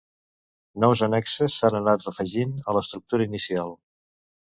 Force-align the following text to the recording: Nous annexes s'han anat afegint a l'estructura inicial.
Nous 0.83 1.03
annexes 1.09 1.57
s'han 1.61 1.79
anat 1.83 2.09
afegint 2.15 2.59
a 2.67 2.79
l'estructura 2.79 3.33
inicial. 3.33 3.81